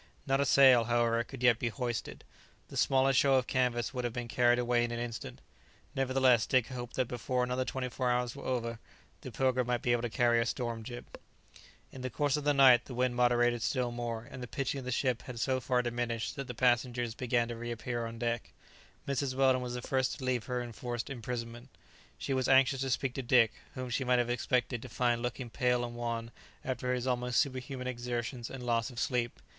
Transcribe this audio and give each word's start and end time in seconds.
Not 0.25 0.41
a 0.41 0.47
sail, 0.47 0.85
however, 0.85 1.23
could 1.23 1.43
yet 1.43 1.59
be 1.59 1.69
hoisted; 1.69 2.23
the 2.69 2.75
smallest 2.75 3.19
show 3.19 3.35
of 3.35 3.45
canvas 3.45 3.93
would 3.93 4.03
have 4.03 4.13
been 4.13 4.27
carried 4.27 4.57
away 4.57 4.83
in 4.83 4.89
an 4.89 4.97
instant; 4.99 5.41
nevertheless 5.93 6.47
Dick 6.47 6.69
hoped 6.69 6.95
that 6.95 7.07
before 7.07 7.43
another 7.43 7.65
twenty 7.65 7.87
four 7.87 8.09
hours 8.09 8.35
were 8.35 8.43
over, 8.43 8.79
the 9.21 9.31
"Pilgrim" 9.31 9.67
might 9.67 9.83
be 9.83 9.91
able 9.91 10.01
to 10.01 10.09
carry 10.09 10.41
a 10.41 10.45
storm 10.47 10.81
jib. 10.81 11.05
In 11.91 12.01
the 12.01 12.09
course 12.09 12.35
of 12.35 12.45
the 12.45 12.51
night 12.55 12.85
the 12.85 12.95
wind 12.95 13.15
moderated 13.15 13.61
still 13.61 13.91
more 13.91 14.23
and 14.31 14.41
the 14.41 14.47
pitching 14.47 14.79
of 14.79 14.85
the 14.85 14.91
ship 14.91 15.21
had 15.21 15.39
so 15.39 15.59
far 15.59 15.83
diminished 15.83 16.35
that 16.35 16.47
the 16.47 16.55
passengers 16.55 17.13
began 17.13 17.47
to 17.49 17.55
reappear 17.55 18.07
on 18.07 18.17
deck. 18.17 18.53
Mrs. 19.07 19.35
Weldon 19.35 19.61
was 19.61 19.75
the 19.75 19.83
first 19.83 20.17
to 20.17 20.25
leave 20.25 20.45
her 20.45 20.63
enforced 20.63 21.11
imprisonment. 21.11 21.69
She 22.17 22.33
was 22.33 22.47
anxious 22.49 22.81
to 22.81 22.89
speak 22.89 23.13
to 23.13 23.21
Dick, 23.21 23.53
whom 23.75 23.91
she 23.91 24.03
might 24.03 24.17
have 24.17 24.31
expected 24.31 24.81
to 24.81 24.89
find 24.89 25.21
looking 25.21 25.51
pale 25.51 25.85
and 25.85 25.93
wan 25.95 26.31
after 26.65 26.91
his 26.91 27.05
almost 27.05 27.39
superhuman 27.39 27.85
exertions 27.85 28.49
and 28.49 28.63
loss 28.65 28.89
of 28.89 28.97
sleep. 28.97 29.39